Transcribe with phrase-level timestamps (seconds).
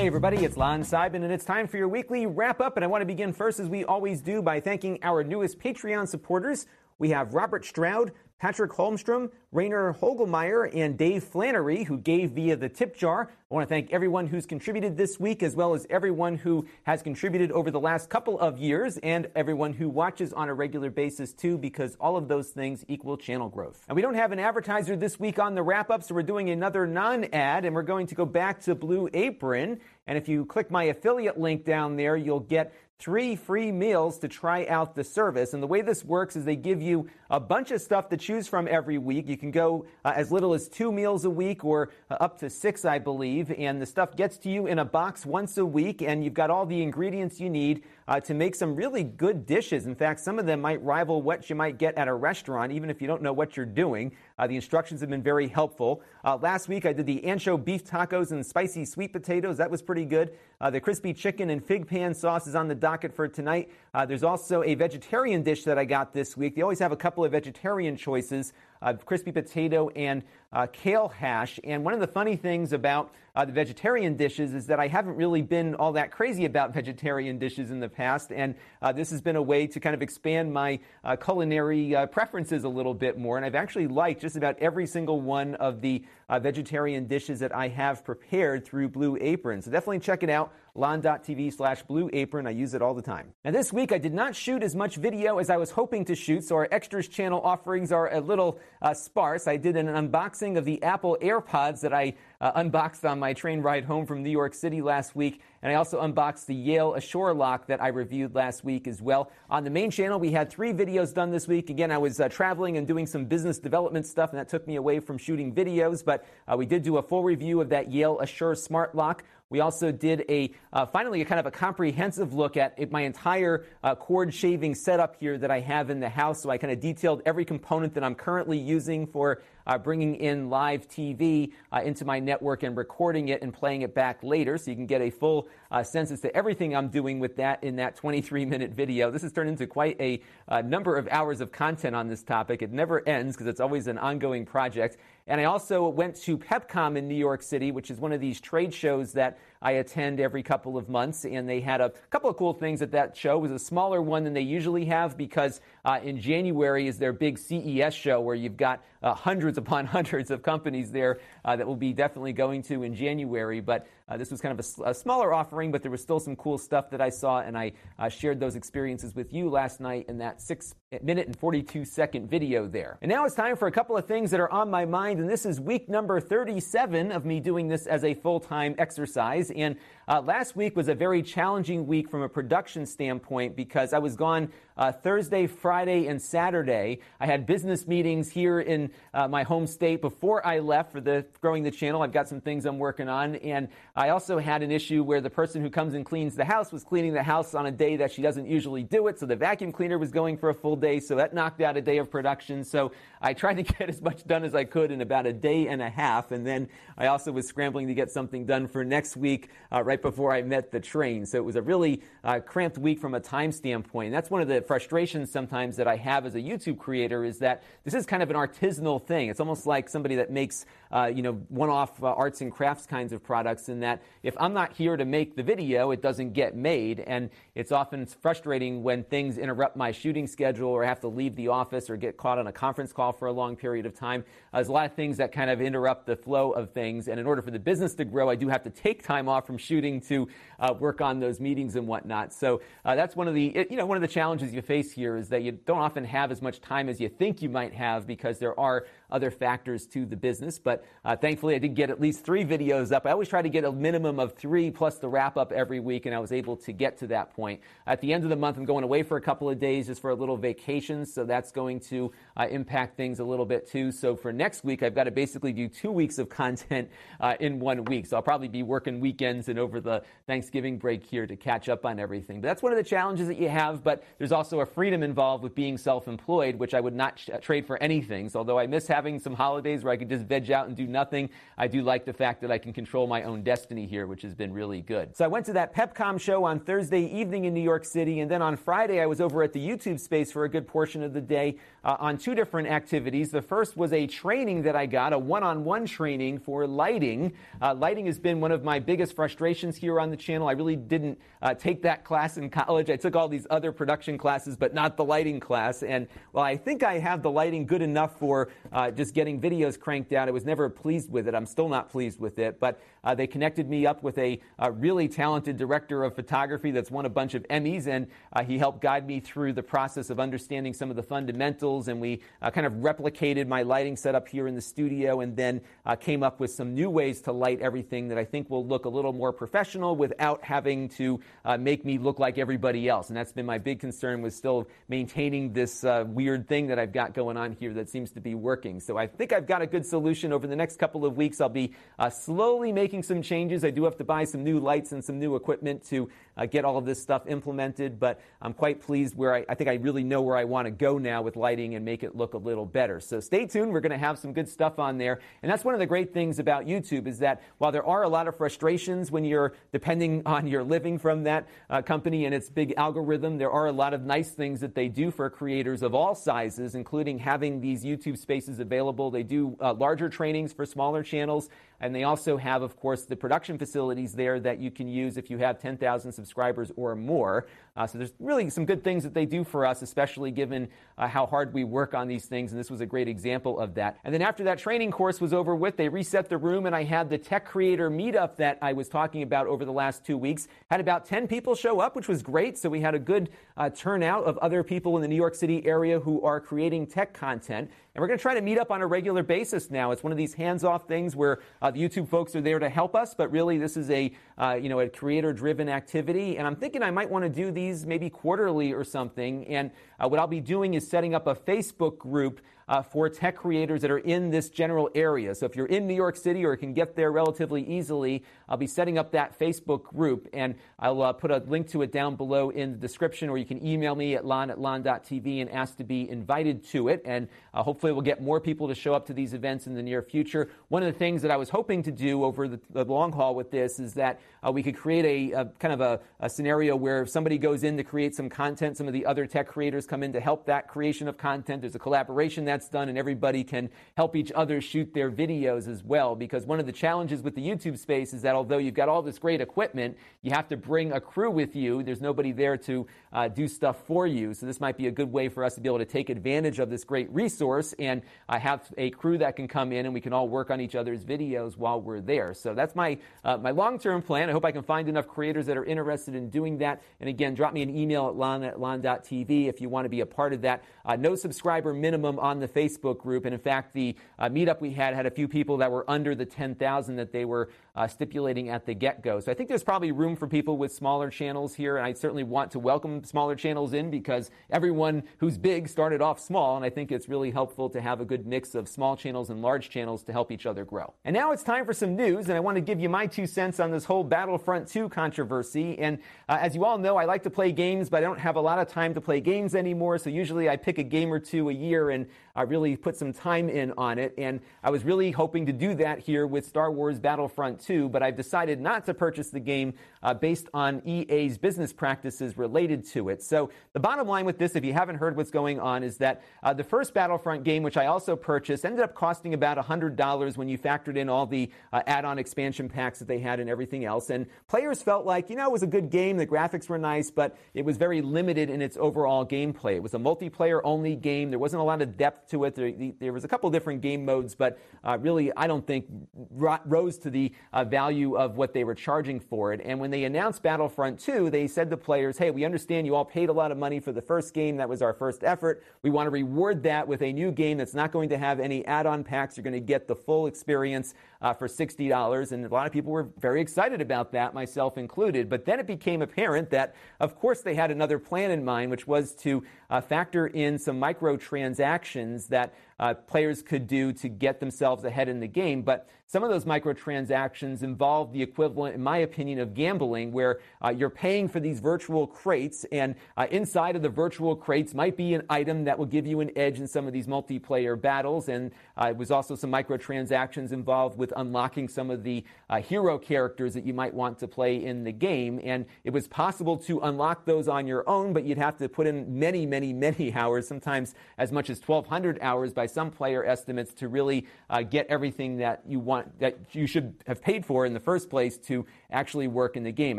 [0.00, 2.78] Hey everybody, it's Lon Seidman, and it's time for your weekly wrap up.
[2.78, 6.08] And I want to begin first, as we always do, by thanking our newest Patreon
[6.08, 6.64] supporters.
[6.98, 12.70] We have Robert Stroud, Patrick Holmstrom, Rainer Hogelmeyer, and Dave Flannery, who gave via the
[12.70, 13.30] tip jar.
[13.50, 17.02] I want to thank everyone who's contributed this week, as well as everyone who has
[17.02, 21.34] contributed over the last couple of years, and everyone who watches on a regular basis
[21.34, 23.84] too, because all of those things equal channel growth.
[23.88, 26.48] And we don't have an advertiser this week on the wrap up, so we're doing
[26.48, 29.78] another non ad, and we're going to go back to Blue Apron.
[30.06, 34.28] And if you click my affiliate link down there, you'll get three free meals to
[34.28, 35.54] try out the service.
[35.54, 38.46] And the way this works is they give you a bunch of stuff to choose
[38.46, 39.26] from every week.
[39.26, 42.50] You can go uh, as little as two meals a week or uh, up to
[42.50, 43.50] six, I believe.
[43.50, 46.50] And the stuff gets to you in a box once a week, and you've got
[46.50, 49.86] all the ingredients you need uh, to make some really good dishes.
[49.86, 52.90] In fact, some of them might rival what you might get at a restaurant, even
[52.90, 54.10] if you don't know what you're doing.
[54.36, 56.02] Uh, the instructions have been very helpful.
[56.24, 59.58] Uh, last week, I did the ancho beef tacos and spicy sweet potatoes.
[59.58, 60.36] That was pretty good.
[60.60, 63.70] Uh, the crispy chicken and fig pan sauce is on the docket for tonight.
[63.94, 66.56] Uh, there's also a vegetarian dish that I got this week.
[66.56, 68.52] They always have a couple of vegetarian choices
[68.82, 70.22] uh, crispy potato and
[70.52, 71.60] uh, kale hash.
[71.64, 75.14] And one of the funny things about uh, the vegetarian dishes is that I haven't
[75.16, 78.32] really been all that crazy about vegetarian dishes in the past.
[78.32, 82.06] And uh, this has been a way to kind of expand my uh, culinary uh,
[82.06, 83.36] preferences a little bit more.
[83.36, 86.04] And I've actually liked just about every single one of the
[86.38, 89.62] vegetarian dishes that I have prepared through Blue Apron.
[89.62, 92.46] So definitely check it out lon.tv slash blue apron.
[92.46, 93.32] I use it all the time.
[93.44, 96.14] Now, this week I did not shoot as much video as I was hoping to
[96.14, 99.46] shoot, so our extras channel offerings are a little uh, sparse.
[99.46, 103.60] I did an unboxing of the Apple AirPods that I uh, unboxed on my train
[103.60, 105.42] ride home from New York City last week.
[105.62, 109.30] And I also unboxed the Yale Assure lock that I reviewed last week as well.
[109.50, 111.68] On the main channel, we had three videos done this week.
[111.68, 114.76] Again, I was uh, traveling and doing some business development stuff, and that took me
[114.76, 116.02] away from shooting videos.
[116.02, 119.24] But uh, we did do a full review of that Yale Assure smart lock.
[119.50, 123.66] We also did a uh, finally a kind of a comprehensive look at my entire
[123.82, 126.40] uh, cord shaving setup here that I have in the house.
[126.40, 130.50] So I kind of detailed every component that I'm currently using for uh, bringing in
[130.50, 134.70] live TV uh, into my network and recording it and playing it back later so
[134.70, 137.76] you can get a full uh, sense as to everything I'm doing with that in
[137.76, 139.10] that 23 minute video.
[139.10, 142.62] This has turned into quite a uh, number of hours of content on this topic.
[142.62, 144.96] It never ends because it's always an ongoing project.
[145.26, 148.40] And I also went to PepCom in New York City, which is one of these
[148.40, 151.24] trade shows that I attend every couple of months.
[151.24, 153.36] And they had a couple of cool things at that show.
[153.36, 157.12] It was a smaller one than they usually have because uh, in January is their
[157.12, 161.66] big CES show where you've got uh, hundreds upon hundreds of companies there uh, that
[161.66, 163.60] will be definitely going to in January.
[163.60, 166.34] But uh, this was kind of a, a, smaller offering, but there was still some
[166.34, 167.72] cool stuff that I saw, and I
[168.08, 172.66] shared those experiences with you last night in that six minute and 42 second video
[172.66, 172.98] there.
[173.02, 175.30] And now it's time for a couple of things that are on my mind, and
[175.30, 179.49] this is week number 37 of me doing this as a full time exercise.
[179.52, 179.76] And
[180.10, 184.16] uh, last week was a very challenging week from a production standpoint because I was
[184.16, 187.00] gone uh, Thursday, Friday, and Saturday.
[187.20, 191.26] I had business meetings here in uh, my home state before I left for the
[191.42, 192.02] growing the channel.
[192.02, 195.30] I've got some things I'm working on, and I also had an issue where the
[195.30, 198.10] person who comes and cleans the house was cleaning the house on a day that
[198.10, 199.20] she doesn't usually do it.
[199.20, 201.82] So the vacuum cleaner was going for a full day, so that knocked out a
[201.82, 202.64] day of production.
[202.64, 205.68] So I tried to get as much done as I could in about a day
[205.68, 209.16] and a half, and then I also was scrambling to get something done for next
[209.16, 211.26] week uh, right before I met the train.
[211.26, 214.06] So it was a really uh, cramped week from a time standpoint.
[214.06, 217.38] And that's one of the frustrations sometimes that I have as a YouTube creator is
[217.38, 219.28] that this is kind of an artisanal thing.
[219.28, 223.12] It's almost like somebody that makes, uh, you know, one-off uh, arts and crafts kinds
[223.12, 226.56] of products in that if I'm not here to make the video, it doesn't get
[226.56, 227.00] made.
[227.00, 231.36] And it's often frustrating when things interrupt my shooting schedule or I have to leave
[231.36, 234.24] the office or get caught on a conference call for a long period of time.
[234.52, 237.06] There's a lot of things that kind of interrupt the flow of things.
[237.06, 239.46] And in order for the business to grow, I do have to take time off
[239.46, 242.32] from shooting to uh, work on those meetings and whatnot.
[242.32, 245.16] So uh, that's one of the, you know, one of the challenges you face here
[245.16, 248.06] is that you don't often have as much time as you think you might have
[248.06, 250.58] because there are other factors to the business.
[250.58, 253.06] But uh, thankfully, I did get at least three videos up.
[253.06, 256.06] I always try to get a minimum of three plus the wrap up every week,
[256.06, 257.60] and I was able to get to that point.
[257.86, 260.00] At the end of the month, I'm going away for a couple of days just
[260.00, 263.92] for a little vacation, so that's going to uh, impact things a little bit too.
[263.92, 266.90] So for next week, I've got to basically do two weeks of content
[267.20, 268.06] uh, in one week.
[268.06, 271.84] So I'll probably be working weekends and over the Thanksgiving break here to catch up
[271.84, 272.40] on everything.
[272.40, 273.82] But that's one of the challenges that you have.
[273.82, 277.66] But there's also a freedom involved with being self-employed, which I would not sh- trade
[277.66, 278.28] for anything.
[278.28, 280.86] So although I miss having some holidays where I could just veg out and do
[280.86, 284.22] nothing, I do like the fact that I can control my own destiny here, which
[284.22, 285.16] has been really good.
[285.16, 288.30] So I went to that PepCom show on Thursday evening in New York City, and
[288.30, 291.12] then on Friday I was over at the YouTube space for a good portion of
[291.12, 293.30] the day uh, on two different activities.
[293.30, 297.32] The first was a training that I got, a one-on-one training for lighting.
[297.62, 300.48] Uh, lighting has been one of my biggest frustrations here on the channel.
[300.48, 302.90] I really didn't uh, take that class in college.
[302.90, 305.82] I took all these other production classes, but not the lighting class.
[305.82, 309.78] And while I think I have the lighting good enough for uh, just getting videos
[309.78, 311.34] cranked out, I was never pleased with it.
[311.34, 312.60] I'm still not pleased with it.
[312.60, 316.90] But uh, they connected me up with a, a, really talented director of photography that's
[316.90, 320.20] won a bunch of Emmys, and uh, he helped guide me through the process of
[320.20, 321.88] understanding some of the fundamentals.
[321.88, 325.60] And we uh, kind of replicated my lighting setup here in the studio, and then
[325.86, 328.84] uh, came up with some new ways to light everything that I think will look
[328.84, 333.08] a little more professional without having to uh, make me look like everybody else.
[333.08, 336.92] And that's been my big concern was still maintaining this uh, weird thing that I've
[336.92, 338.79] got going on here that seems to be working.
[338.80, 341.40] So I think I've got a good solution over the next couple of weeks.
[341.40, 341.72] I'll be
[342.10, 343.64] slowly making making some changes.
[343.64, 346.64] I do have to buy some new lights and some new equipment to uh, get
[346.64, 350.02] all of this stuff implemented, but I'm quite pleased where I, I think I really
[350.02, 352.64] know where I want to go now with lighting and make it look a little
[352.64, 353.00] better.
[353.00, 353.72] So stay tuned.
[353.72, 355.20] We're going to have some good stuff on there.
[355.42, 358.08] And that's one of the great things about YouTube is that while there are a
[358.08, 362.48] lot of frustrations when you're depending on your living from that uh, company and its
[362.48, 365.94] big algorithm, there are a lot of nice things that they do for creators of
[365.94, 368.69] all sizes, including having these YouTube spaces available.
[368.70, 371.50] They do uh, larger trainings for smaller channels
[371.80, 375.30] and they also have, of course, the production facilities there that you can use if
[375.30, 377.46] you have 10,000 subscribers or more.
[377.74, 380.68] Uh, so there's really some good things that they do for us, especially given
[380.98, 382.52] uh, how hard we work on these things.
[382.52, 383.96] And this was a great example of that.
[384.04, 386.84] And then after that training course was over with, they reset the room and I
[386.84, 390.48] had the tech creator meetup that I was talking about over the last two weeks.
[390.70, 392.58] Had about 10 people show up, which was great.
[392.58, 395.64] So we had a good uh, turnout of other people in the New York City
[395.64, 397.70] area who are creating tech content.
[398.00, 399.90] We're going to try to meet up on a regular basis now.
[399.90, 402.96] It's one of these hands-off things where uh, the YouTube folks are there to help
[402.96, 406.38] us, but really this is a uh, you know a creator-driven activity.
[406.38, 409.46] And I'm thinking I might want to do these maybe quarterly or something.
[409.48, 409.70] And
[410.00, 413.82] uh, what I'll be doing is setting up a Facebook group uh, for tech creators
[413.82, 415.34] that are in this general area.
[415.34, 418.68] So if you're in New York City or can get there relatively easily, I'll be
[418.68, 422.50] setting up that Facebook group and I'll uh, put a link to it down below
[422.50, 425.84] in the description or you can email me at lon at lon.tv and ask to
[425.84, 427.02] be invited to it.
[427.04, 429.82] And uh, hopefully we'll get more people to show up to these events in the
[429.82, 430.48] near future.
[430.68, 433.34] One of the things that I was hoping to do over the, the long haul
[433.34, 436.76] with this is that uh, we could create a, a kind of a, a scenario
[436.76, 439.88] where if somebody goes in to create some content, some of the other tech creators
[439.90, 441.60] come in to help that creation of content.
[441.60, 445.82] There's a collaboration that's done and everybody can help each other shoot their videos as
[445.82, 446.14] well.
[446.14, 449.02] Because one of the challenges with the YouTube space is that although you've got all
[449.02, 451.82] this great equipment, you have to bring a crew with you.
[451.82, 454.32] There's nobody there to uh, do stuff for you.
[454.32, 456.60] So this might be a good way for us to be able to take advantage
[456.60, 460.00] of this great resource and uh, have a crew that can come in and we
[460.00, 462.32] can all work on each other's videos while we're there.
[462.32, 464.28] So that's my uh, my long-term plan.
[464.28, 466.82] I hope I can find enough creators that are interested in doing that.
[467.00, 470.00] And again, drop me an email at lon at lon.tv if you want to be
[470.00, 470.64] a part of that.
[470.84, 473.24] Uh, no subscriber minimum on the Facebook group.
[473.24, 476.14] And in fact, the uh, meetup we had had a few people that were under
[476.14, 479.20] the 10,000 that they were uh, stipulating at the get-go.
[479.20, 481.76] So I think there's probably room for people with smaller channels here.
[481.76, 486.20] And I certainly want to welcome smaller channels in because everyone who's big started off
[486.20, 486.56] small.
[486.56, 489.42] And I think it's really helpful to have a good mix of small channels and
[489.42, 490.92] large channels to help each other grow.
[491.04, 492.28] And now it's time for some news.
[492.28, 495.78] And I want to give you my two cents on this whole Battlefront 2 controversy.
[495.78, 498.36] And uh, as you all know, I like to play games, but I don't have
[498.36, 499.69] a lot of time to play games anymore.
[499.98, 503.12] So usually I pick a game or two a year and I really put some
[503.12, 504.14] time in on it.
[504.16, 508.02] And I was really hoping to do that here with Star Wars Battlefront 2, but
[508.02, 513.08] I've decided not to purchase the game uh, based on EA's business practices related to
[513.08, 513.22] it.
[513.22, 516.22] So the bottom line with this, if you haven't heard what's going on, is that
[516.42, 520.48] uh, the first Battlefront game, which I also purchased, ended up costing about $100 when
[520.48, 524.10] you factored in all the uh, add-on expansion packs that they had and everything else.
[524.10, 527.10] And players felt like, you know, it was a good game, the graphics were nice,
[527.10, 529.74] but it was very limited in its overall gameplay.
[529.74, 531.30] It was a multiplayer only game.
[531.30, 532.54] There wasn't a lot of depth to it.
[532.54, 535.86] There, there was a couple different game modes, but uh, really, I don't think
[536.30, 539.60] rose to the uh, value of what they were charging for it.
[539.64, 543.04] And when they announced Battlefront 2, they said to players, hey, we understand you all
[543.04, 544.56] paid a lot of money for the first game.
[544.56, 545.62] That was our first effort.
[545.82, 548.64] We want to reward that with a new game that's not going to have any
[548.66, 549.36] add on packs.
[549.36, 552.32] You're going to get the full experience uh, for $60.
[552.32, 555.28] And a lot of people were very excited about that, myself included.
[555.28, 558.86] But then it became apparent that, of course, they had another plan in mind, which
[558.86, 564.84] was to uh, factor in some microtransactions that uh, players could do to get themselves
[564.84, 565.62] ahead in the game.
[565.62, 570.70] But some of those microtransactions involve the equivalent, in my opinion, of gambling, where uh,
[570.70, 575.14] you're paying for these virtual crates, and uh, inside of the virtual crates might be
[575.14, 578.28] an item that will give you an edge in some of these multiplayer battles.
[578.28, 582.98] And uh, it was also some microtransactions involved with unlocking some of the uh, hero
[582.98, 585.40] characters that you might want to play in the game.
[585.44, 588.88] And it was possible to unlock those on your own, but you'd have to put
[588.88, 593.74] in many, many, many hours, sometimes as much as 1,200 hours by some player estimates,
[593.74, 597.74] to really uh, get everything that you want that you should have paid for in
[597.74, 599.98] the first place to actually work in the game.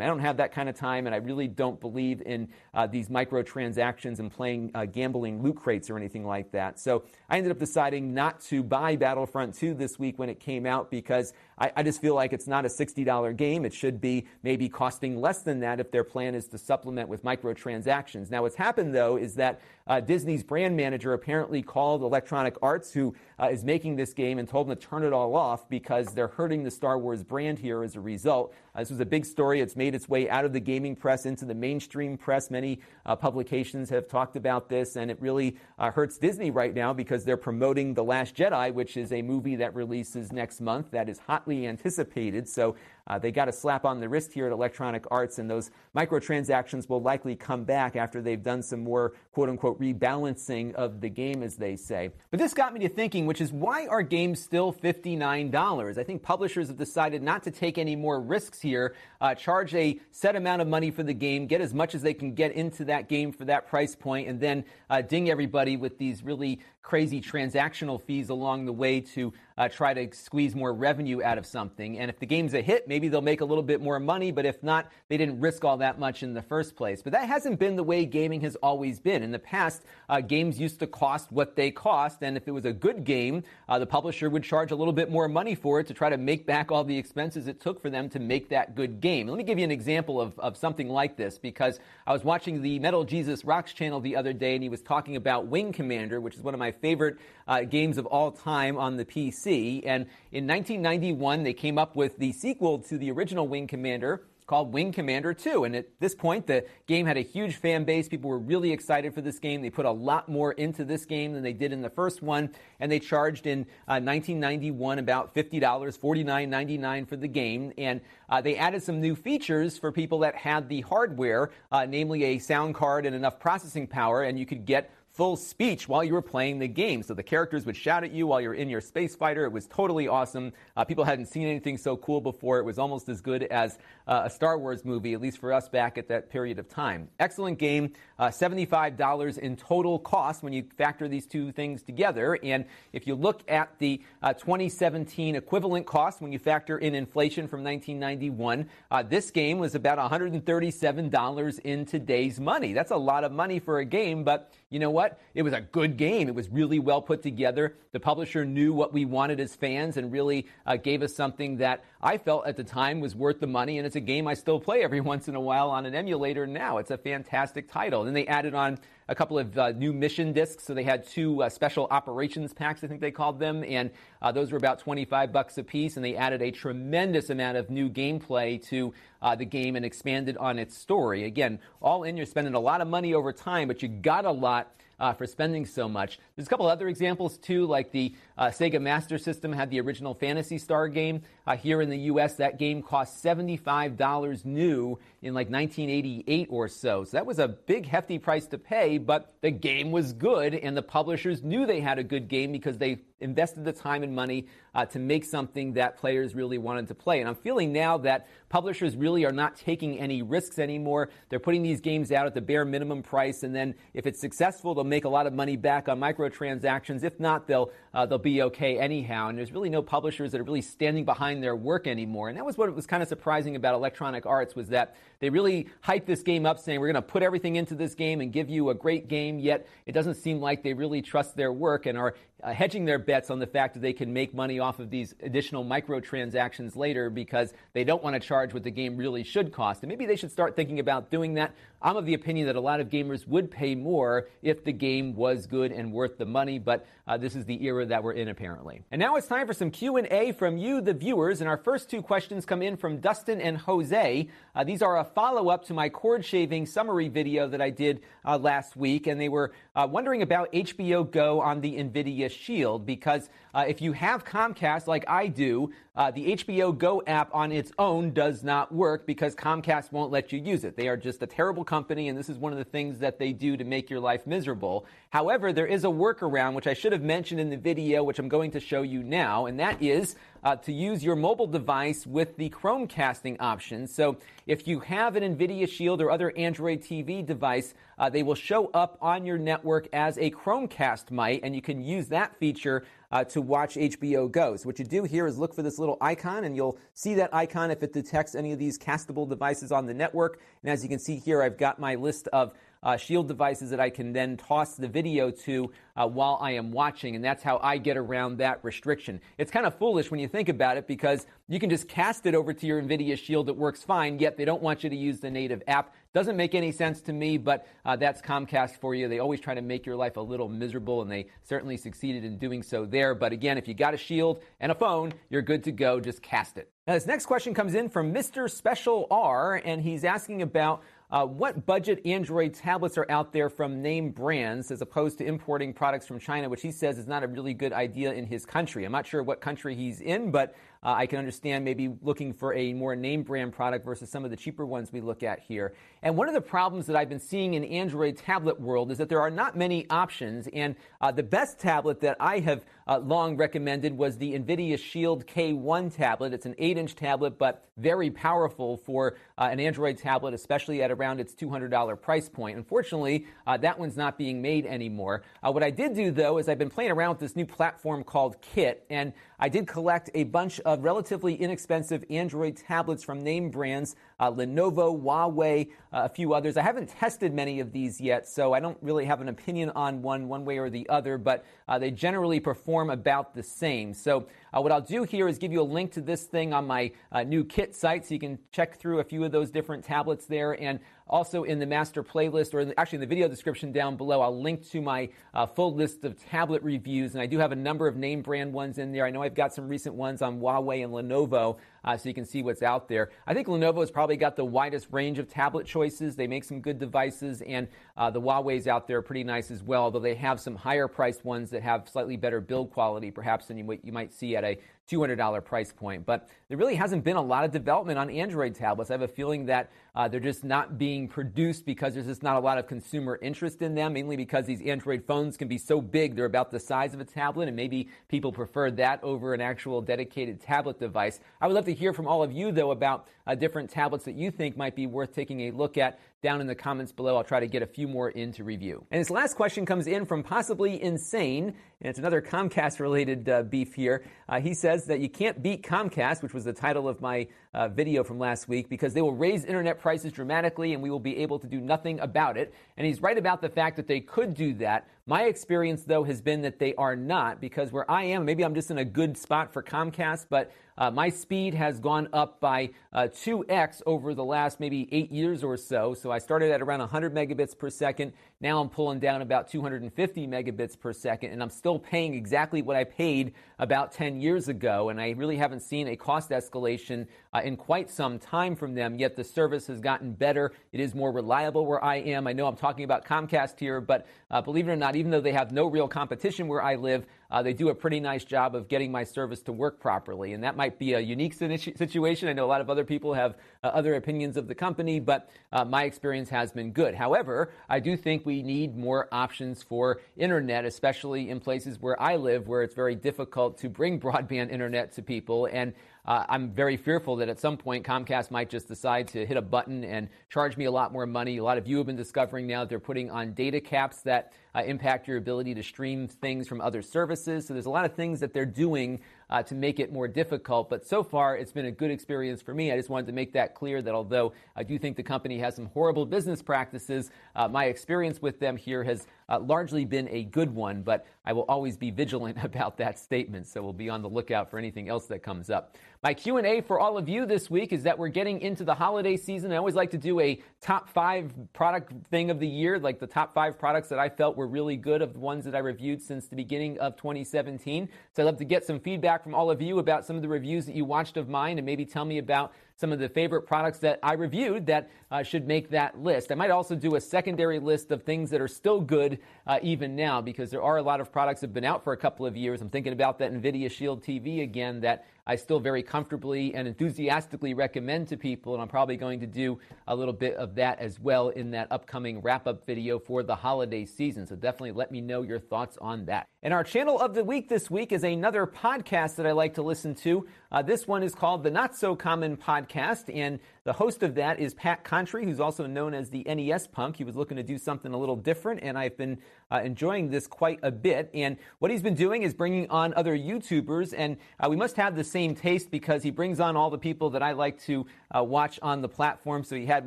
[0.00, 3.08] I don't have that kind of time, and I really don't believe in uh, these
[3.08, 6.78] microtransactions and playing uh, gambling loot crates or anything like that.
[6.78, 10.66] So I ended up deciding not to buy Battlefront 2 this week when it came
[10.66, 13.64] out because I, I just feel like it's not a $60 game.
[13.64, 17.24] It should be maybe costing less than that if their plan is to supplement with
[17.24, 18.30] microtransactions.
[18.30, 23.14] Now, what's happened though is that uh, Disney's brand manager apparently called Electronic Arts, who
[23.40, 26.28] uh, is making this game, and told them to turn it all off because they're
[26.28, 28.54] hurting the Star Wars brand here as a result.
[28.74, 29.60] Uh, this was a big story.
[29.60, 32.50] It's made its way out of the gaming press into the mainstream press.
[32.50, 36.92] Many uh, publications have talked about this, and it really uh, hurts Disney right now
[36.92, 41.08] because they're promoting The Last Jedi, which is a movie that releases next month that
[41.08, 42.48] is hotly anticipated.
[42.48, 45.70] So uh, they got a slap on the wrist here at Electronic Arts, and those
[45.96, 51.08] microtransactions will likely come back after they've done some more quote unquote rebalancing of the
[51.08, 52.10] game, as they say.
[52.30, 55.98] But this got me to thinking, which is why are games still $59?
[55.98, 59.98] I think publishers have decided not to take any more risks here, uh, charge a
[60.10, 62.84] set amount of money for the game, get as much as they can get into
[62.86, 67.20] that game for that price point, and then uh, ding everybody with these really crazy
[67.20, 71.98] transactional fees along the way to uh, try to squeeze more revenue out of something.
[71.98, 74.44] And if the game's a hit, maybe they'll make a little bit more money, but
[74.44, 77.02] if not, they didn't risk all that much in the first place.
[77.02, 79.22] But that hasn't been the way gaming has always been.
[79.22, 82.64] In the past, uh, games used to cost what they cost, and if it was
[82.64, 85.86] a good game, uh, the publisher would charge a little bit more money for it
[85.86, 88.74] to try to make back all the expenses it took for them to make that
[88.74, 89.28] good game.
[89.28, 92.62] Let me give you an example of, of something like this because I was watching
[92.62, 96.20] the Metal Jesus Rocks channel the other day, and he was talking about Wing Commander,
[96.20, 99.82] which is one of my favorite uh, games of all time on the PC.
[99.84, 104.72] And in 1991, they came up with the sequel to the original Wing Commander called
[104.72, 105.64] Wing Commander 2.
[105.64, 108.06] And at this point, the game had a huge fan base.
[108.06, 109.62] People were really excited for this game.
[109.62, 112.50] They put a lot more into this game than they did in the first one.
[112.78, 117.72] And they charged in uh, 1991 about $50, $49.99 for the game.
[117.78, 122.24] And uh, they added some new features for people that had the hardware, uh, namely
[122.24, 124.22] a sound card and enough processing power.
[124.22, 127.02] And you could get full speech while you were playing the game.
[127.02, 129.44] So the characters would shout at you while you're in your space fighter.
[129.44, 130.52] It was totally awesome.
[130.74, 132.58] Uh, people hadn't seen anything so cool before.
[132.58, 135.68] It was almost as good as uh, a Star Wars movie, at least for us
[135.68, 137.08] back at that period of time.
[137.20, 137.92] Excellent game.
[138.18, 142.38] Uh, $75 in total cost when you factor these two things together.
[142.42, 142.64] And
[142.94, 147.62] if you look at the uh, 2017 equivalent cost when you factor in inflation from
[147.62, 152.72] 1991, uh, this game was about $137 in today's money.
[152.72, 155.20] That's a lot of money for a game, but you know what?
[155.34, 156.28] It was a good game.
[156.28, 157.76] It was really well put together.
[157.92, 161.84] The publisher knew what we wanted as fans and really uh, gave us something that
[162.00, 163.76] I felt at the time was worth the money.
[163.76, 166.46] And it's a game I still play every once in a while on an emulator
[166.46, 166.78] now.
[166.78, 168.00] It's a fantastic title.
[168.00, 168.78] And then they added on
[169.12, 170.64] a couple of uh, new mission discs.
[170.64, 173.90] So they had two uh, special operations packs, I think they called them, and
[174.22, 175.96] uh, those were about 25 bucks a piece.
[175.96, 180.38] And they added a tremendous amount of new gameplay to uh, the game and expanded
[180.38, 181.24] on its story.
[181.24, 184.30] Again, all in, you're spending a lot of money over time, but you got a
[184.30, 186.18] lot uh, for spending so much.
[186.34, 190.14] There's a couple other examples too, like the uh, Sega Master System had the original
[190.14, 191.22] Phantasy Star game.
[191.46, 197.04] Uh, here in the U.S., that game cost $75 new in like 1988 or so.
[197.04, 200.76] So that was a big, hefty price to pay, but the game was good, and
[200.76, 204.46] the publishers knew they had a good game because they invested the time and money
[204.74, 207.20] uh, to make something that players really wanted to play.
[207.20, 211.10] And I'm feeling now that publishers really are not taking any risks anymore.
[211.28, 214.74] They're putting these games out at the bare minimum price, and then if it's successful,
[214.74, 217.04] they'll make a lot of money back on microtransactions.
[217.04, 219.28] If not, they'll uh, they'll be be okay anyhow.
[219.28, 222.28] And there's really no publishers that are really standing behind their work anymore.
[222.28, 225.68] And that was what was kind of surprising about Electronic Arts was that they really
[225.84, 228.50] hyped this game up saying we're going to put everything into this game and give
[228.50, 231.96] you a great game, yet it doesn't seem like they really trust their work and
[231.96, 234.90] are uh, hedging their bets on the fact that they can make money off of
[234.90, 239.52] these additional microtransactions later because they don't want to charge what the game really should
[239.52, 239.82] cost.
[239.82, 241.54] And maybe they should start thinking about doing that.
[241.80, 245.14] I'm of the opinion that a lot of gamers would pay more if the game
[245.14, 248.28] was good and worth the money, but uh, this is the era that we're in
[248.28, 248.82] apparently.
[248.90, 251.40] And now it's time for some Q&A from you, the viewers.
[251.40, 254.28] And our first two questions come in from Dustin and Jose.
[254.54, 258.38] Uh, these are a follow-up to my cord shaving summary video that I did uh,
[258.38, 263.28] last week, and they were uh, wondering about HBO Go on the NVIDIA Shield because
[263.54, 267.72] uh, if you have Comcast like I do, uh, the HBO Go app on its
[267.78, 270.76] own does not work because Comcast won't let you use it.
[270.76, 273.32] They are just a terrible company, and this is one of the things that they
[273.32, 274.86] do to make your life miserable.
[275.10, 278.28] However, there is a workaround, which I should have mentioned in the video, which I'm
[278.28, 282.36] going to show you now, and that is uh, to use your mobile device with
[282.36, 283.86] the Chromecasting option.
[283.86, 288.34] So if you have an NVIDIA Shield or other Android TV device, uh, they will
[288.34, 292.84] show up on your network as a Chromecast might, and you can use that feature
[293.12, 294.56] uh, to watch HBO Go.
[294.56, 297.32] So what you do here is look for this little icon, and you'll see that
[297.34, 300.40] icon if it detects any of these castable devices on the network.
[300.62, 303.80] And as you can see here, I've got my list of uh, Shield devices that
[303.80, 307.60] I can then toss the video to uh, while I am watching, and that's how
[307.62, 309.20] I get around that restriction.
[309.38, 312.34] It's kind of foolish when you think about it because you can just cast it
[312.34, 313.48] over to your NVIDIA Shield.
[313.48, 315.94] It works fine, yet they don't want you to use the native app.
[316.14, 319.08] Doesn't make any sense to me, but uh, that's Comcast for you.
[319.08, 322.36] They always try to make your life a little miserable, and they certainly succeeded in
[322.38, 323.14] doing so there.
[323.14, 326.00] But again, if you got a Shield and a phone, you're good to go.
[326.00, 326.70] Just cast it.
[326.86, 328.50] Now, this next question comes in from Mr.
[328.50, 333.82] Special R, and he's asking about uh, what budget Android tablets are out there from
[333.82, 337.26] name brands as opposed to importing products from China, which he says is not a
[337.26, 338.86] really good idea in his country?
[338.86, 342.54] I'm not sure what country he's in, but uh, I can understand maybe looking for
[342.54, 345.74] a more name brand product versus some of the cheaper ones we look at here.
[346.02, 349.10] And one of the problems that I've been seeing in Android tablet world is that
[349.10, 350.48] there are not many options.
[350.54, 355.26] And uh, the best tablet that I have uh, long recommended was the NVIDIA Shield
[355.26, 356.32] K1 tablet.
[356.32, 360.90] It's an 8 inch tablet, but very powerful for uh, an Android tablet, especially at
[360.90, 362.56] around its $200 price point.
[362.56, 365.22] Unfortunately, uh, that one's not being made anymore.
[365.42, 368.04] Uh, what I did do, though, is I've been playing around with this new platform
[368.04, 373.50] called Kit, and I did collect a bunch of relatively inexpensive Android tablets from name
[373.50, 376.56] brands, uh, Lenovo, Huawei, uh, a few others.
[376.56, 380.02] I haven't tested many of these yet, so I don't really have an opinion on
[380.02, 381.44] one one way or the other, but
[381.78, 383.92] they generally perform about the same.
[383.94, 386.66] So uh, what I'll do here is give you a link to this thing on
[386.66, 389.84] my uh, new kit site so you can check through a few of those different
[389.84, 390.60] tablets there.
[390.60, 393.96] And also in the master playlist, or in the, actually in the video description down
[393.96, 397.12] below, I'll link to my uh, full list of tablet reviews.
[397.14, 399.04] And I do have a number of name brand ones in there.
[399.04, 402.24] I know I've got some recent ones on Huawei and Lenovo, uh, so you can
[402.24, 403.10] see what's out there.
[403.26, 406.16] I think Lenovo has probably got the widest range of tablet choices.
[406.16, 409.62] They make some good devices, and uh, the Huawei's out there are pretty nice as
[409.62, 413.46] well, though they have some higher priced ones that have slightly better build quality, perhaps
[413.46, 414.58] than you, you might see at a
[414.90, 416.04] $200 price point.
[416.04, 418.90] But there really hasn't been a lot of development on Android tablets.
[418.90, 422.36] I have a feeling that uh, they're just not being produced because there's just not
[422.36, 425.80] a lot of consumer interest in them, mainly because these Android phones can be so
[425.80, 429.40] big, they're about the size of a tablet, and maybe people prefer that over an
[429.40, 431.20] actual dedicated tablet device.
[431.40, 434.14] I would love to hear from all of you, though, about uh, different tablets that
[434.14, 437.16] you think might be worth taking a look at down in the comments below.
[437.16, 438.86] I'll try to get a few more into review.
[438.92, 443.42] And this last question comes in from Possibly Insane, and it's another Comcast related uh,
[443.42, 444.04] beef here.
[444.28, 447.68] Uh, he says that you can't beat Comcast, which was the title of my uh,
[447.68, 451.16] video from last week, because they will raise internet prices dramatically and we will be
[451.18, 452.54] able to do nothing about it.
[452.76, 454.86] And he's right about the fact that they could do that.
[455.06, 458.54] My experience, though, has been that they are not, because where I am, maybe I'm
[458.54, 462.70] just in a good spot for Comcast, but uh, my speed has gone up by
[462.92, 465.92] uh, 2x over the last maybe eight years or so.
[465.92, 468.12] So I started at around 100 megabits per second.
[468.42, 472.74] Now I'm pulling down about 250 megabits per second, and I'm still paying exactly what
[472.74, 474.88] I paid about 10 years ago.
[474.88, 478.96] And I really haven't seen a cost escalation uh, in quite some time from them,
[478.96, 480.50] yet the service has gotten better.
[480.72, 482.26] It is more reliable where I am.
[482.26, 485.20] I know I'm talking about Comcast here, but uh, believe it or not, even though
[485.20, 488.54] they have no real competition where I live, uh, they do a pretty nice job
[488.54, 490.34] of getting my service to work properly.
[490.34, 492.28] And that might be a unique situation.
[492.28, 495.30] I know a lot of other people have uh, other opinions of the company, but
[495.50, 496.94] uh, my experience has been good.
[496.94, 502.16] However, I do think we need more options for internet, especially in places where I
[502.16, 505.48] live, where it's very difficult to bring broadband internet to people.
[505.50, 505.72] And
[506.04, 509.42] uh, I'm very fearful that at some point Comcast might just decide to hit a
[509.42, 511.36] button and charge me a lot more money.
[511.36, 514.32] A lot of you have been discovering now that they're putting on data caps that
[514.54, 517.46] uh, impact your ability to stream things from other services.
[517.46, 520.68] So there's a lot of things that they're doing uh, to make it more difficult.
[520.68, 522.70] But so far, it's been a good experience for me.
[522.70, 525.56] I just wanted to make that clear that although I do think the company has
[525.56, 530.24] some horrible business practices, uh, my experience with them here has uh, largely been a
[530.24, 530.82] good one.
[530.82, 533.46] But I will always be vigilant about that statement.
[533.46, 535.76] So we'll be on the lookout for anything else that comes up.
[536.04, 539.16] My Q&A for all of you this week is that we're getting into the holiday
[539.16, 539.52] season.
[539.52, 543.06] I always like to do a top five product thing of the year, like the
[543.06, 546.02] top five products that I felt were really good of the ones that I reviewed
[546.02, 547.88] since the beginning of 2017.
[548.16, 550.28] So I'd love to get some feedback from all of you about some of the
[550.28, 553.42] reviews that you watched of mine and maybe tell me about some of the favorite
[553.42, 556.32] products that I reviewed that uh, should make that list.
[556.32, 559.94] I might also do a secondary list of things that are still good uh, even
[559.94, 562.26] now because there are a lot of products that have been out for a couple
[562.26, 562.60] of years.
[562.60, 567.54] I'm thinking about that NVIDIA Shield TV again that I still very comfortably and enthusiastically
[567.54, 570.98] recommend to people, and I'm probably going to do a little bit of that as
[570.98, 574.26] well in that upcoming wrap up video for the holiday season.
[574.26, 576.26] So definitely let me know your thoughts on that.
[576.42, 579.62] And our channel of the week this week is another podcast that I like to
[579.62, 580.26] listen to.
[580.50, 584.40] Uh, this one is called the Not So Common Podcast, and the host of that
[584.40, 586.96] is Pat Contri, who's also known as the NES Punk.
[586.96, 589.18] He was looking to do something a little different, and I've been
[589.52, 591.08] uh, enjoying this quite a bit.
[591.14, 594.96] And what he's been doing is bringing on other YouTubers, and uh, we must have
[594.96, 598.22] the same taste because he brings on all the people that I like to uh,
[598.22, 599.42] watch on the platform.
[599.44, 599.86] So he had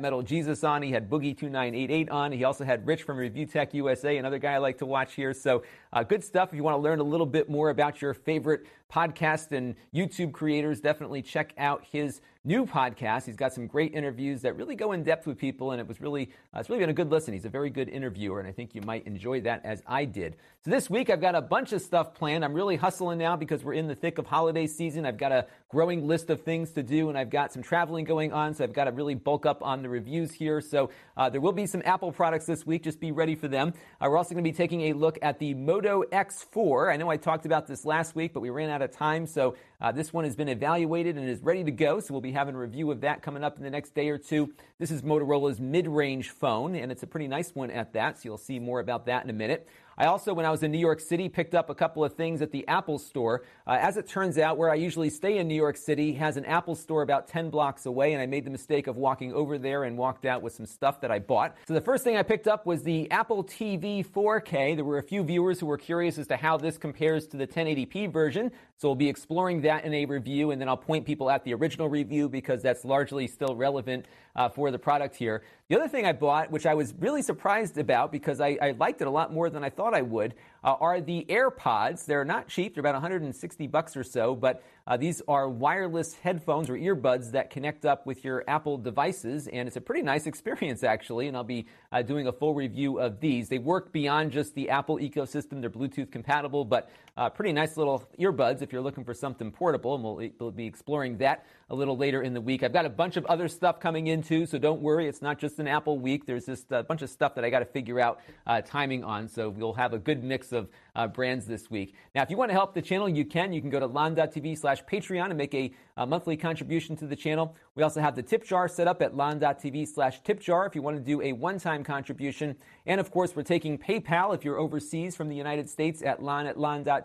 [0.00, 4.16] Metal Jesus on, he had Boogie2988 on, he also had Rich from Review Tech USA,
[4.16, 5.32] another guy I like to watch here.
[5.32, 5.62] So
[5.92, 6.50] uh, good stuff.
[6.50, 10.32] If you want to learn a little bit more about your favorite podcast and YouTube
[10.32, 13.26] creators, definitely check out his new podcast.
[13.26, 16.00] He's got some great interviews that really go in depth with people, and it was
[16.00, 17.34] really uh, it's really been a good listen.
[17.34, 20.36] He's a very good interviewer, and I think you might enjoy that as I did.
[20.64, 22.44] So this week I've got a bunch of stuff planned.
[22.44, 25.04] I'm really hustling now because we're in the thick of holiday season.
[25.04, 28.15] I've got a growing list of things to do, and I've got some traveling going
[28.16, 30.60] on, so I've got to really bulk up on the reviews here.
[30.60, 32.82] So uh, there will be some Apple products this week.
[32.82, 33.74] Just be ready for them.
[34.00, 36.92] Uh, we're also going to be taking a look at the Moto X4.
[36.92, 39.54] I know I talked about this last week, but we ran out of time, so
[39.80, 42.54] uh, this one has been evaluated and is ready to go, so we'll be having
[42.54, 44.52] a review of that coming up in the next day or two.
[44.78, 48.38] This is Motorola's mid-range phone, and it's a pretty nice one at that, so you'll
[48.38, 49.68] see more about that in a minute.
[49.98, 52.42] I also, when I was in New York City, picked up a couple of things
[52.42, 53.44] at the Apple store.
[53.66, 56.44] Uh, as it turns out, where I usually stay in New York City has an
[56.44, 59.84] Apple store about 10 blocks away, and I made the mistake of walking over there
[59.84, 61.56] and walked out with some stuff that I bought.
[61.66, 64.76] So the first thing I picked up was the Apple TV 4K.
[64.76, 67.46] There were a few viewers who were curious as to how this compares to the
[67.46, 71.30] 1080p version, so we'll be exploring that in a review, and then I'll point people
[71.30, 74.04] at the original review because that's largely still relevant
[74.36, 75.42] uh, for the product here.
[75.68, 79.00] The other thing I bought, which I was really surprised about because I, I liked
[79.00, 80.34] it a lot more than I thought I would,
[80.66, 82.04] uh, are the AirPods.
[82.04, 86.68] They're not cheap; they're about 160 bucks or so, but uh, these are wireless headphones
[86.68, 90.82] or earbuds that connect up with your Apple devices, and it's a pretty nice experience
[90.82, 91.28] actually.
[91.28, 93.48] And I'll be uh, doing a full review of these.
[93.48, 98.04] They work beyond just the Apple ecosystem; they're Bluetooth compatible, but uh, pretty nice little
[98.18, 99.94] earbuds if you're looking for something portable.
[99.94, 102.62] And we'll, we'll be exploring that a little later in the week.
[102.62, 105.08] I've got a bunch of other stuff coming in too, so don't worry.
[105.08, 106.26] It's not just an Apple week.
[106.26, 109.28] There's just a bunch of stuff that I got to figure out uh, timing on.
[109.28, 111.94] So we'll have a good mix of uh, brands this week.
[112.14, 113.52] Now, if you want to help the channel, you can.
[113.52, 117.14] You can go to lon.tv slash Patreon and make a, a, monthly contribution to the
[117.14, 117.54] channel.
[117.76, 120.82] We also have the tip jar set up at lon.tv slash tip jar if you
[120.82, 122.56] want to do a one-time contribution.
[122.86, 126.46] And of course, we're taking PayPal if you're overseas from the United States at lon
[126.46, 126.56] at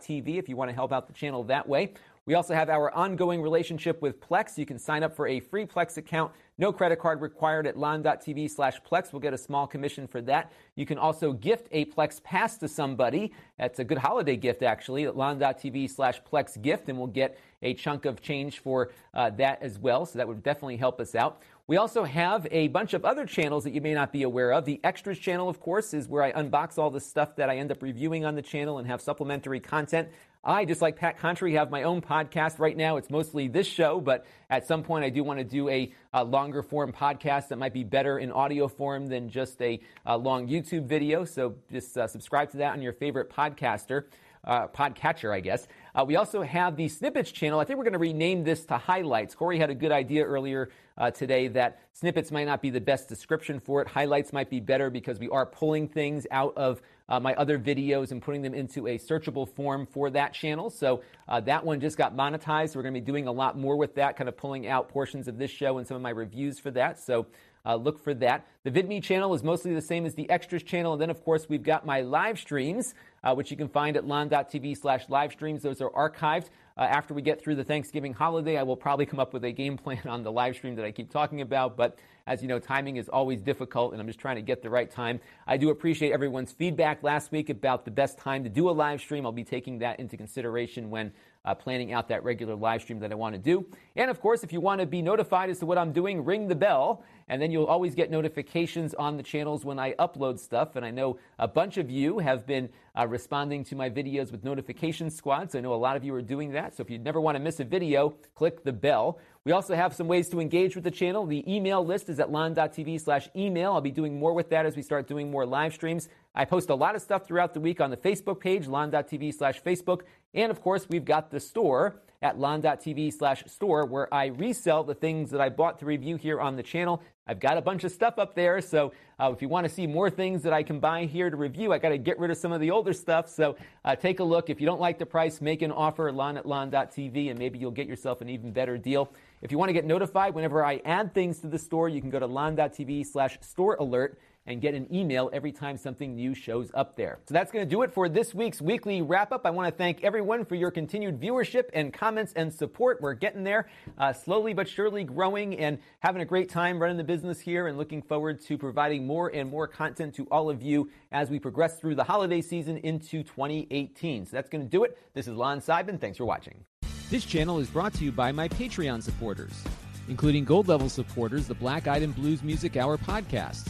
[0.09, 1.93] if you want to help out the channel that way.
[2.32, 4.58] We also have our ongoing relationship with Plex.
[4.58, 6.32] You can sign up for a free Plex account.
[6.58, 9.12] No credit card required at lon.tv slash Plex.
[9.12, 10.54] We'll get a small commission for that.
[10.78, 13.34] You can also gift a Plex pass to somebody.
[13.60, 17.74] That's a good holiday gift, actually, at lon.tv slash Plex gift, and we'll get a
[17.74, 20.06] chunk of change for uh, that as well.
[20.06, 21.41] So that would definitely help us out.
[21.67, 24.65] We also have a bunch of other channels that you may not be aware of.
[24.65, 27.72] The Extras channel, of course, is where I unbox all the stuff that I end
[27.72, 30.10] up reviewing on the channel and have supplementary content.
[30.43, 32.97] I, just like Pat Contri, have my own podcast right now.
[32.97, 36.23] It's mostly this show, but at some point I do want to do a, a
[36.23, 40.47] longer form podcast that might be better in audio form than just a, a long
[40.47, 41.25] YouTube video.
[41.25, 44.06] So just uh, subscribe to that on your favorite podcaster
[44.43, 45.67] uh, podcatcher, I guess.
[45.93, 47.60] Uh, we also have the snippets channel.
[47.60, 49.36] I think we're going to rename this to highlights.
[49.36, 53.08] Corey had a good idea earlier uh, today that snippets might not be the best
[53.08, 53.88] description for it.
[53.88, 58.12] Highlights might be better because we are pulling things out of uh, my other videos
[58.12, 60.69] and putting them into a searchable form for that channel.
[60.69, 62.74] So uh, that one just got monetized.
[62.76, 65.28] We're going to be doing a lot more with that, kind of pulling out portions
[65.28, 67.00] of this show and some of my reviews for that.
[67.00, 67.28] So
[67.65, 68.47] uh, look for that.
[68.63, 70.93] The VidMe channel is mostly the same as the Extras channel.
[70.93, 72.93] And then, of course, we've got my live streams,
[73.24, 75.62] uh, which you can find at lon.tv slash live streams.
[75.62, 76.50] Those are archived.
[76.78, 79.52] uh, after we get through the Thanksgiving holiday, I will probably come up with a
[79.52, 81.78] game plan on the live stream that I keep talking about.
[81.78, 84.69] But as you know, timing is always difficult, and I'm just trying to get the
[84.69, 85.19] right time.
[85.47, 89.02] I do appreciate everyone's feedback last week about the best time to do a live
[89.02, 89.26] stream.
[89.26, 91.12] I'll be taking that into consideration when
[91.43, 93.65] uh, planning out that regular live stream that I want to do.
[93.95, 96.47] And of course, if you want to be notified as to what I'm doing, ring
[96.47, 100.75] the bell, and then you'll always get notifications on the channels when I upload stuff.
[100.75, 104.43] And I know a bunch of you have been uh, responding to my videos with
[104.43, 105.56] notification squads.
[105.56, 106.75] I know a lot of you are doing that.
[106.75, 109.17] So if you never want to miss a video, click the bell.
[109.43, 111.25] We also have some ways to engage with the channel.
[111.25, 113.73] The email list is at lon.tv slash email.
[113.73, 116.10] I'll be doing more with that as we start doing more live streams.
[116.34, 119.62] I post a lot of stuff throughout the week on the Facebook page, lon.tv slash
[119.62, 120.02] Facebook.
[120.34, 124.94] And of course, we've got the store at lon.tv slash store where I resell the
[124.94, 127.02] things that I bought to review here on the channel.
[127.28, 129.88] I've got a bunch of stuff up there, so uh, if you want to see
[129.88, 132.38] more things that I can buy here to review, I got to get rid of
[132.38, 133.30] some of the older stuff.
[133.30, 134.50] So uh, take a look.
[134.50, 137.72] If you don't like the price, make an offer lon at lon.tv, and maybe you'll
[137.72, 139.12] get yourself an even better deal.
[139.41, 142.10] If you want to get notified whenever I add things to the store, you can
[142.10, 146.71] go to lon.tv slash store alert and get an email every time something new shows
[146.73, 147.19] up there.
[147.25, 149.45] So that's going to do it for this week's weekly wrap up.
[149.45, 153.01] I want to thank everyone for your continued viewership and comments and support.
[153.01, 157.04] We're getting there, uh, slowly but surely growing and having a great time running the
[157.04, 160.89] business here and looking forward to providing more and more content to all of you
[161.12, 164.25] as we progress through the holiday season into 2018.
[164.25, 164.97] So that's going to do it.
[165.13, 165.99] This is Lon Seidman.
[165.99, 166.65] Thanks for watching.
[167.10, 169.63] This channel is brought to you by my Patreon supporters,
[170.08, 173.67] including gold level supporters, the Black Eyed and Blues Music Hour podcast.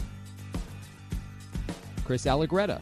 [2.12, 2.78] Chris Allegretta,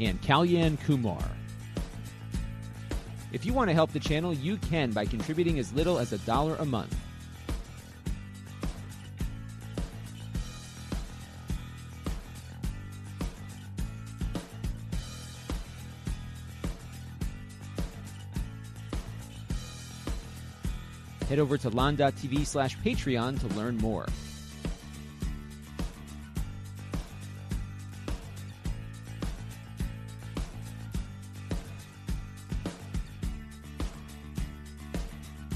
[0.00, 1.22] and Kalyan Kumar.
[3.32, 6.18] If you want to help the channel, you can by contributing as little as a
[6.20, 6.96] dollar a month.
[21.28, 24.06] Head over to lon.tv slash Patreon to learn more.